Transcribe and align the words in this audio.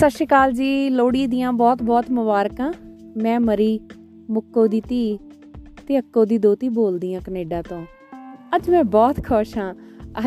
ਸਤਿ 0.00 0.10
ਸ਼੍ਰੀ 0.10 0.26
ਅਕਾਲ 0.26 0.52
ਜੀ। 0.52 0.90
ਲੋਹੜੀ 0.90 1.26
ਦੀਆਂ 1.26 1.52
ਬਹੁਤ-ਬਹੁਤ 1.52 2.10
ਮੁਬਾਰਕਾਂ। 2.10 2.72
ਮੈਂ 3.22 3.40
ਮਰੀ, 3.40 3.80
ਮੁੱਕੋ 4.30 4.66
ਦੀ 4.66 4.80
ਧੀ 4.80 5.18
ਤੇ 5.86 5.98
ਅੱਕੋ 5.98 6.24
ਦੀ 6.24 6.38
ਦੋਤੀ 6.38 6.68
ਬੋਲਦੀ 6.68 7.14
ਆ 7.14 7.20
ਕੈਨੇਡਾ 7.26 7.62
ਤੋਂ। 7.62 7.84
ਅੱਜ 8.56 8.70
ਮੈਂ 8.70 8.84
ਬਹੁਤ 8.84 9.16
ਖੁਸ਼ 9.16 9.58
ਹਾਂ 9.58 9.74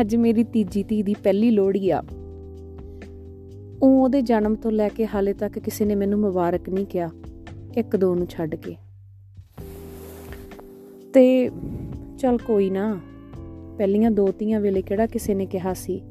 ਅੱਜ 0.00 0.16
ਮੇਰੀ 0.16 0.44
ਤੀਜੀ 0.44 0.82
ਧੀ 0.82 1.02
ਦੀ 1.02 1.14
ਪਹਿਲੀ 1.24 1.50
ਲੋਹੜੀ 1.50 1.90
ਆ। 1.90 2.02
ਉਹ 3.82 4.04
ਉਹਦੇ 4.04 4.22
ਜਨਮ 4.22 4.54
ਤੋਂ 4.54 4.70
ਲੈ 4.70 4.88
ਕੇ 4.88 5.06
ਹਾਲੇ 5.06 5.32
ਤੱਕ 5.32 5.58
ਕਿਸੇ 5.58 5.84
ਨੇ 5.84 5.94
ਮੈਨੂੰ 5.94 6.20
ਮੁਬਾਰਕ 6.20 6.68
ਨਹੀਂ 6.68 6.86
ਕਿਹਾ। 6.86 7.08
ਇੱਕ 7.76 7.96
ਦੋ 7.96 8.14
ਨੂੰ 8.14 8.26
ਛੱਡ 8.26 8.54
ਕੇ। 8.54 8.76
ਤੇ 11.14 11.50
ਚਲ 12.18 12.38
ਕੋਈ 12.38 12.70
ਨਾ। 12.70 13.00
ਪਹਿਲੀਆਂ 13.78 14.10
ਦੋ 14.10 14.28
ਤੀਆਂ 14.28 14.60
ਵੇਲੇ 14.60 14.82
ਕਿਹੜਾ 14.82 15.06
ਕਿਸੇ 15.06 15.34
ਨੇ 15.34 15.46
ਕਿਹਾ 15.46 15.74
ਸੀ? 15.74 16.02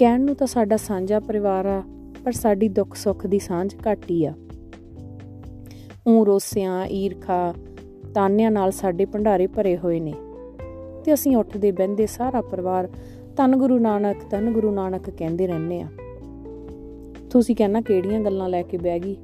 ਕਹਿਣ 0.00 0.20
ਨੂੰ 0.20 0.34
ਤਾਂ 0.34 0.46
ਸਾਡਾ 0.46 0.76
ਸਾਂਝਾ 0.76 1.20
ਪਰਿਵਾਰ 1.20 1.66
ਆ, 1.66 1.82
ਪਰ 2.24 2.32
ਸਾਡੀ 2.32 2.68
ਦੁੱਖ 2.68 2.94
ਸੁੱਖ 2.94 3.26
ਦੀ 3.26 3.38
ਸਾਂਝ 3.38 3.74
ਘੱਟ 3.74 4.10
ਹੀ 4.10 4.24
ਆ। 4.24 4.32
ਉਹ 6.06 6.26
ਰੋਸਿਆਂ, 6.26 6.86
ਈਰਖਾ, 6.86 7.54
ਤਾਨਿਆਂ 8.14 8.50
ਨਾਲ 8.50 8.70
ਸਾਡੇ 8.70 9.04
ਭੰਡਾਰੇ 9.04 9.46
ਭਰੇ 9.46 9.76
ਹੋਏ 9.76 10.00
ਨੇ। 10.00 10.14
ਤੇ 11.04 11.14
ਅਸੀਂ 11.14 11.36
ਉੱਠਦੇ 11.36 11.72
ਬਹਿੰਦੇ 11.72 12.06
ਸਾਰਾ 12.06 12.40
ਪਰਿਵਾਰ 12.40 12.88
ਤਨ 13.36 13.56
ਗੁਰੂ 13.56 13.78
ਨਾਨਕ 13.78 14.16
ਤਨ 14.30 14.52
ਗੁਰੂ 14.52 14.70
ਨਾਨਕ 14.70 15.10
ਕਹਿੰਦੇ 15.10 15.46
ਰਹਿੰਦੇ 15.46 15.80
ਆ। 15.80 15.86
ਤੁਸੀਂ 17.30 17.56
ਕਹਿਣਾ 17.56 17.80
ਕਿਹੜੀਆਂ 17.80 18.20
ਗੱਲਾਂ 18.20 18.48
ਲੈ 18.48 18.62
ਕੇ 18.62 18.76
ਬਹਿ 18.78 19.00
ਗਈ? 19.00 19.16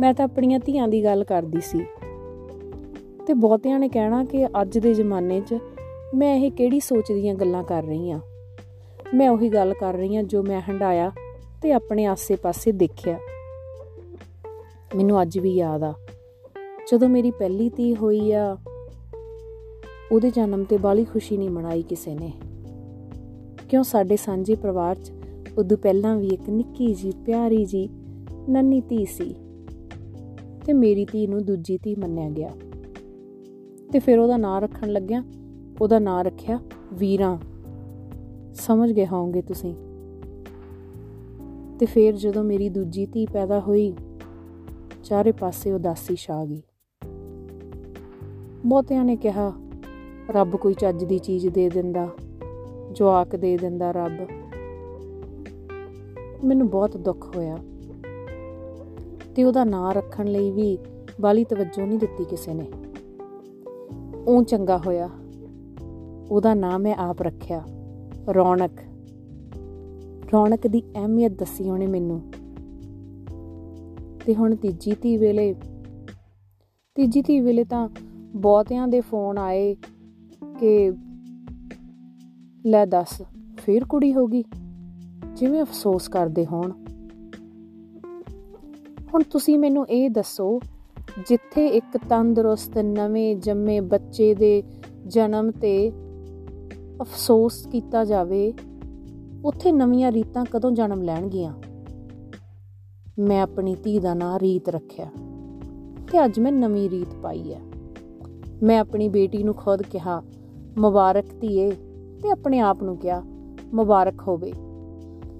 ਮੈਂ 0.00 0.14
ਤਾਂ 0.14 0.24
ਆਪਣੀਆਂ 0.24 0.58
ਧੀਆਂ 0.58 0.88
ਦੀ 0.88 1.04
ਗੱਲ 1.04 1.24
ਕਰਦੀ 1.24 1.60
ਸੀ। 1.60 1.84
ਤੇ 3.26 3.34
ਬਹੁਤਿਆਂ 3.34 3.80
ਨੇ 3.80 3.88
ਕਹਿਣਾ 3.88 4.24
ਕਿ 4.24 4.46
ਅੱਜ 4.46 4.78
ਦੇ 4.78 4.94
ਜ਼ਮਾਨੇ 4.94 5.40
'ਚ 5.40 5.58
ਮੈਂ 6.14 6.36
ਇਹ 6.36 6.50
ਕਿਹੜੀ 6.50 6.80
ਸੋਚ 6.80 7.12
ਦੀਆਂ 7.12 7.34
ਗੱਲਾਂ 7.34 7.64
ਕਰ 7.64 7.82
ਰਹੀ 7.82 8.10
ਆ? 8.10 8.20
ਮੈਂ 9.14 9.30
ਉਹੀ 9.30 9.48
ਗੱਲ 9.48 9.74
ਕਰ 9.74 9.94
ਰਹੀ 9.94 10.16
ਹਾਂ 10.16 10.22
ਜੋ 10.22 10.42
ਮੈਂ 10.42 10.60
ਹੰਡਾਇਆ 10.60 11.12
ਤੇ 11.62 11.72
ਆਪਣੇ 11.72 12.04
ਆਸੇ-ਪਾਸੇ 12.04 12.72
ਦੇਖਿਆ। 12.72 13.18
ਮੈਨੂੰ 14.96 15.22
ਅੱਜ 15.22 15.38
ਵੀ 15.38 15.54
ਯਾਦ 15.54 15.82
ਆ। 15.82 15.94
ਜਦੋਂ 16.92 17.08
ਮੇਰੀ 17.08 17.30
ਪਹਿਲੀ 17.30 17.68
ਧੀ 17.68 17.96
ਹੋਈ 17.96 18.32
ਆ, 18.32 18.56
ਉਹਦੇ 20.12 20.30
ਜਨਮ 20.30 20.64
ਤੇ 20.64 20.76
ਬਾਲੀ 20.76 21.04
ਖੁਸ਼ੀ 21.04 21.36
ਨਹੀਂ 21.36 21.50
ਮਨਾਈ 21.50 21.82
ਕਿਸੇ 21.82 22.14
ਨੇ। 22.14 22.32
ਕਿਉਂ 23.68 23.84
ਸਾਡੇ 23.84 24.16
ਸਾਂਝੇ 24.16 24.54
ਪਰਿਵਾਰ 24.54 24.96
'ਚ 24.96 25.12
ਉਦੋਂ 25.58 25.76
ਪਹਿਲਾਂ 25.76 26.16
ਵੀ 26.16 26.28
ਇੱਕ 26.28 26.50
ਨਿੱਕੀ 26.50 26.94
ਜੀ 26.94 27.12
ਪਿਆਰੀ 27.26 27.64
ਜੀ 27.64 27.88
ਨੰਨੀ 28.48 28.80
ਧੀ 28.80 29.04
ਸੀ 29.04 29.34
ਤੇ 30.66 30.72
ਮੇਰੀ 30.72 31.04
ਧੀ 31.04 31.26
ਨੂੰ 31.26 31.44
ਦੂਜੀ 31.44 31.78
ਧੀ 31.82 31.94
ਮੰਨਿਆ 31.94 32.30
ਗਿਆ। 32.30 32.50
ਤੇ 33.92 33.98
ਫਿਰ 33.98 34.18
ਉਹਦਾ 34.18 34.36
ਨਾਂ 34.36 34.60
ਰੱਖਣ 34.60 34.88
ਲੱਗਿਆ, 34.88 35.24
ਉਹਦਾ 35.80 35.98
ਨਾਂ 35.98 36.24
ਰੱਖਿਆ 36.24 36.60
ਵੀਰਾਂ। 36.92 37.38
ਸਮਝ 38.58 38.92
ਗਏ 38.92 39.06
ਹੋਵੋਗੇ 39.06 39.42
ਤੁਸੀਂ। 39.42 39.74
ਤੇ 41.78 41.86
ਫਿਰ 41.86 42.16
ਜਦੋਂ 42.16 42.44
ਮੇਰੀ 42.44 42.68
ਦੂਜੀ 42.68 43.06
ਧੀ 43.06 43.26
ਪੈਦਾ 43.26 43.60
ਹੋਈ, 43.60 43.94
ਚਾਰੇ 45.04 45.32
ਪਾਸੇ 45.32 45.72
ਉਦਾਸੀ 45.72 46.16
ਛਾ 46.16 46.44
ਗਈ। 46.44 46.62
ਬਹੁਤਿਆਂ 48.66 49.04
ਨੇ 49.04 49.16
ਕਿਹਾ, 49.16 49.52
ਰੱਬ 50.30 50.56
ਕੋਈ 50.56 50.74
ਚੱਜ 50.74 51.04
ਦੀ 51.04 51.18
ਚੀਜ਼ 51.18 51.48
ਦੇ 51.48 51.68
ਦਿੰਦਾ, 51.68 52.08
ਜਵਾਕ 52.92 53.36
ਦੇ 53.36 53.56
ਦਿੰਦਾ 53.56 53.90
ਰੱਬ। 53.90 54.26
ਮੈਨੂੰ 56.44 56.68
ਬਹੁਤ 56.68 56.96
ਦੁੱਖ 56.96 57.36
ਹੋਇਆ। 57.36 57.58
ਤੇ 59.34 59.44
ਉਹਦਾ 59.44 59.64
ਨਾਂ 59.64 59.94
ਰੱਖਣ 59.94 60.26
ਲਈ 60.26 60.50
ਵੀ 60.50 60.78
ਬਾਲੀ 61.20 61.44
ਤਵੱਜੋ 61.44 61.86
ਨਹੀਂ 61.86 61.98
ਦਿੱਤੀ 61.98 62.24
ਕਿਸੇ 62.24 62.54
ਨੇ। 62.54 62.66
ਉਹ 64.26 64.42
ਚੰਗਾ 64.42 64.78
ਹੋਇਆ। 64.78 65.10
ਉਹਦਾ 66.30 66.54
ਨਾਮ 66.54 66.80
ਮੈਂ 66.80 66.94
ਆਪ 66.94 67.22
ਰੱਖਿਆ। 67.22 67.64
ਰੌਣਕ। 68.34 68.70
ਰੌਣਕ 70.32 70.66
ਦੀ 70.66 70.80
ਅਹਿਮੀਅਤ 70.80 71.32
ਦੱਸੀ 71.32 71.70
ਉਹਨੇ 71.70 71.86
ਮੈਨੂੰ। 71.86 72.32
ਤੇ 74.26 74.34
ਹੁਣ 74.34 74.56
ਤੀਜੀ 74.56 74.92
ਧੀ 75.02 75.16
ਵੇਲੇ, 75.16 75.54
ਤੀਜੀ 76.94 77.22
ਧੀ 77.22 77.40
ਵੇਲੇ 77.40 77.64
ਤਾਂ 77.64 77.88
ਬਹੁਤਿਆਂ 78.34 78.88
ਦੇ 78.88 79.00
ਫੋਨ 79.00 79.38
ਆਏ 79.38 79.76
ਕਿ 80.58 80.92
ਲੈ 82.66 82.86
ਦੱਸ, 82.86 83.22
ਫੇਰ 83.56 83.84
ਕੁੜੀ 83.84 84.14
ਹੋ 84.14 84.26
ਗਈ। 84.26 84.44
ਜਿਵੇਂ 85.36 85.62
ਅਫਸੋਸ 85.62 86.08
ਕਰਦੇ 86.08 86.46
ਹੋਣ। 86.46 86.70
ਹੁਣ 89.14 89.22
ਤੁਸੀਂ 89.22 89.58
ਮੈਨੂੰ 89.58 89.88
ਇਹ 89.88 90.10
ਦੱਸੋ, 90.10 90.60
ਜਿੱਥੇ 91.28 91.66
ਇੱਕ 91.66 91.98
ਤੰਦਰੁਸਤ 92.08 92.78
ਨਵੇਂ 92.78 93.36
ਜੰਮੇ 93.36 93.80
ਬੱਚੇ 93.80 94.34
ਦੇ 94.34 94.62
ਜਨਮ 95.06 95.50
ਤੇ 95.50 95.92
ਅਫਸੋਸ 97.00 97.66
ਕੀਤਾ 97.66 98.04
ਜਾਵੇ, 98.04 98.54
ਉੱਥੇ 99.44 99.72
ਨਵੀਆਂ 99.72 100.12
ਰੀਤਾਂ 100.12 100.44
ਕਦੋਂ 100.50 100.70
ਜਨਮ 100.70 101.02
ਲੈਣਗੀਆਂ? 101.02 101.54
ਮੈਂ 103.18 103.42
ਆਪਣੀ 103.42 103.74
ਧੀ 103.74 103.98
ਦਾ 103.98 104.14
ਨਾਂ 104.14 104.38
ਰੀਤ 104.38 104.68
ਰੱਖਿਆ 104.68 105.06
ਤੇ 106.12 106.24
ਅੱਜ 106.24 106.40
ਮੈਂ 106.40 106.52
ਨਵੀਂ 106.52 106.90
ਰੀਤ 106.90 107.14
ਪਾਈ 107.22 107.54
ਹੈ। 107.54 107.60
ਮੈਂ 108.62 108.80
ਆਪਣੀ 108.80 109.08
ਬੇਟੀ 109.08 109.42
ਨੂੰ 109.42 109.54
ਖੁਦ 109.54 109.82
ਕਿਹਾ, 109.82 110.22
ਮੁਬਾਰਕ 110.78 111.24
ਧੀਏ, 111.40 111.70
ਤੇ 112.22 112.30
ਆਪਣੇ 112.30 112.58
ਆਪ 112.58 112.82
ਨੂੰ 112.82 112.96
ਕਿਹਾ, 112.96 113.22
ਮੁਬਾਰਕ 113.74 114.22
ਹੋਵੇ। 114.28 114.52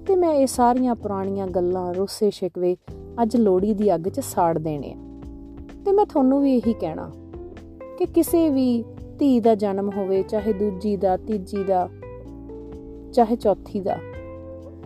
ਤੇ 0.07 0.15
ਮੈਂ 0.15 0.33
ਇਹ 0.33 0.47
ਸਾਰੀਆਂ 0.47 0.95
ਪੁਰਾਣੀਆਂ 0.95 1.47
ਗੱਲਾਂ 1.47 1.93
ਰੋਸੇ 1.93 2.29
ਸ਼ਿਕਵੇ 2.29 2.77
ਅੱਜ 3.21 3.35
ਲੋੜੀ 3.35 3.73
ਦੀ 3.73 3.95
ਅੱਗ 3.95 4.01
'ਚ 4.01 4.19
ਸਾੜ 4.19 4.57
ਦੇਣੇ 4.57 4.93
ਆ। 4.93 4.97
ਤੇ 5.85 5.91
ਮੈਂ 5.91 6.05
ਤੁਹਾਨੂੰ 6.05 6.41
ਵੀ 6.41 6.55
ਇਹੀ 6.55 6.73
ਕਹਿਣਾ 6.73 7.11
ਕਿ 7.97 8.05
ਕਿਸੇ 8.05 8.49
ਵੀ 8.49 8.83
ਧੀ 9.19 9.39
ਦਾ 9.39 9.55
ਜਨਮ 9.55 9.89
ਹੋਵੇ, 9.97 10.23
ਚਾਹੇ 10.23 10.53
ਦੂਜੀ 10.53 10.97
ਦਾ, 10.97 11.17
ਤੀਜੀ 11.17 11.63
ਦਾ, 11.63 11.89
ਚਾਹੇ 13.13 13.35
ਚੌਥੀ 13.35 13.79
ਦਾ, 13.79 13.97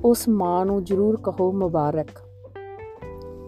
ਉਸ 0.06 0.30
ਮਾਂ 0.30 0.66
ਨੂੰ 0.66 0.84
ਜ਼ਰੂਰ 0.84 1.18
ਕਹੋ 1.24 1.52
ਮੁਬਾਰਕ। 1.52 2.08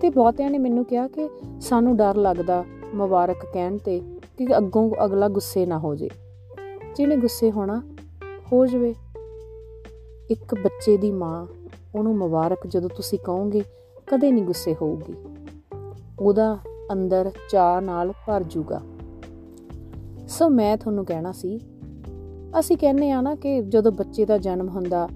ਤੇ 0.02 0.10
ਬਹੁਤਿਆਂ 0.10 0.52
ਨੇ 0.52 0.58
ਮੈਨੂੰ 0.58 0.86
ਕਿਹਾ 0.86 1.08
ਕਿ 1.08 1.30
ਸਾਨੂੰ 1.62 1.98
ਡਰ 1.98 2.16
ਲੱਗਦਾ 2.16 2.64
ਮੁਬਾਰਕ 2.94 3.38
ਕਹਿਣ 3.54 3.78
ਤੇ 3.78 4.02
ਕਿ 4.38 4.58
ਅੱਗੋਂ 4.58 4.92
ਅਗਲਾ 5.06 5.30
ਗੁੱਸੇ 5.30 5.66
ਨਾ 5.66 5.80
ਹੋ 5.80 5.96
ਜੇ। 5.96 6.10
ਜਿਹਨੇ 6.96 7.16
ਗੁੱਸੇ 7.16 7.52
ਹੋਣਾ, 7.52 7.82
ਹੋ 8.54 8.66
ਜਵੇ। 8.66 8.96
ਇੱਕ 10.32 10.56
ਬੱਚੇ 10.56 10.98
ਦੀ 10.98 11.12
ਮਾਂ, 11.12 11.48
ਉਹਨੂੰ 11.96 12.18
ਮੁਬਾਰਕ 12.18 12.68
ਜਦੋਂ 12.68 12.90
ਤੁਸੀਂ 12.90 13.20
ਕਹੋਗੇ, 13.20 13.62
ਕਦੇ 14.08 14.32
ਨਹੀਂ 14.32 14.44
ਗੁੱਸੇ 14.44 14.76
ਹੋਊਗੀ। 14.82 15.14
ਉਹਦਾ 16.20 16.58
ਅੰਦਰ 16.92 17.32
ਚਾਹ 17.50 17.82
ਨਾਲ 17.82 18.14
ਭਰ 18.28 18.44
ਜੂਗਾ। 18.44 18.82
ਸੋ 20.28 20.50
ਮੈਂ 20.50 20.78
ਤੁਹਾਨੂੰ 20.78 21.06
ਕਹਿਣਾ 21.06 21.32
ਸੀ, 21.32 21.60
ਅਸੀਂ 22.60 22.78
ਕਹਿੰਨੇ 22.78 23.12
ਆ 23.12 23.22
ਨਾ 23.22 23.36
ਕਿ 23.36 23.62
ਜਦੋਂ 23.62 23.92
ਬੱਚੇ 23.92 24.26
ਦਾ 24.26 24.38
ਜਨਮ 24.38 24.68
ਹੁੰਦਾ, 24.68 25.10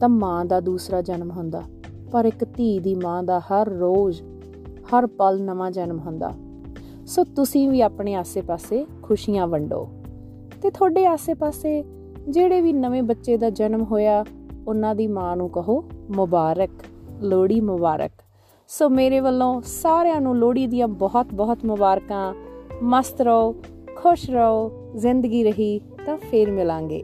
ਤਾਂ 0.00 0.08
ਮਾਂ 0.08 0.44
ਦਾ 0.44 0.60
ਦੂਸਰਾ 0.60 1.02
ਜਨਮ 1.02 1.30
ਹੁੰਦਾ, 1.30 1.62
ਪਰ 2.12 2.24
ਇੱਕ 2.24 2.44
ਧੀ 2.44 2.78
ਦੀ 2.78 2.94
ਮਾਂ 2.94 3.22
ਦਾ 3.22 3.38
ਹਰ 3.38 3.68
ਰੋਜ਼, 3.68 4.22
ਹਰ 4.80 5.06
ਪਲ 5.06 5.42
ਨਵਾਂ 5.42 5.70
ਜਨਮ 5.70 5.98
ਹੁੰਦਾ। 5.98 6.32
ਸੋ 7.06 7.24
ਤੁਸੀਂ 7.24 7.68
ਵੀ 7.68 7.80
ਆਪਣੇ 7.80 8.14
ਆਸੇ-ਪਾਸੇ 8.14 8.86
ਖੁਸ਼ੀਆਂ 9.02 9.46
ਵੰਡੋ। 9.46 9.88
ਤੇ 10.62 10.70
ਤੁਹਾਡੇ 10.70 11.06
ਆਸੇ-ਪਾਸੇ 11.06 11.84
ਜਿਹੜੇ 12.28 12.60
ਵੀ 12.60 12.72
ਨਵੇਂ 12.72 13.02
ਬੱਚੇ 13.02 13.36
ਦਾ 13.36 13.50
ਜਨਮ 13.50 13.82
ਹੋਇਆ, 13.82 14.24
ਉਹਨਾਂ 14.68 14.94
ਦੀ 14.94 15.06
ਮਾਂ 15.06 15.36
ਨੂੰ 15.36 15.50
ਕਹੋ, 15.50 15.84
ਮੁਬਾਰਕ, 16.16 16.70
ਲੋਹੜੀ 17.20 17.60
ਮੁਬਾਰਕ। 17.60 18.10
ਸੋ 18.68 18.88
ਮੇਰੇ 18.88 19.20
ਵੱਲੋਂ 19.20 19.60
ਸਾਰਿਆਂ 19.60 20.20
ਨੂੰ 20.20 20.36
ਲੋਹੜੀ 20.36 20.66
ਦੀਆਂ 20.66 20.88
ਬਹੁਤ-ਬਹੁਤ 20.88 21.58
ਮੁਬਾਰਕਾਂ। 21.64 22.34
ਮਸਤ 22.82 23.20
ਰਹੋ 23.20 23.54
ਖੁਸ਼ 23.96 24.30
ਰਹੋ 24.30 24.92
ਜ਼ਿੰਦਗੀ 24.96 25.44
ਰਹੀ 25.44 25.78
ਤਾਂ 26.06 26.16
ਫੇਰ 26.16 26.50
ਮਿਲਾਂਗੇ। 26.50 27.02